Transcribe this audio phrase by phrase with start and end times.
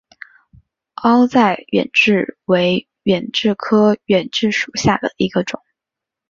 [0.95, 5.61] 凹籽远志为远志科远志属下的一个种。